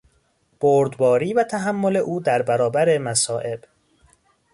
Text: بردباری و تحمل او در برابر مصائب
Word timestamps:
بردباری 0.61 1.33
و 1.33 1.43
تحمل 1.43 1.97
او 1.97 2.19
در 2.19 2.41
برابر 2.41 2.97
مصائب 2.97 3.63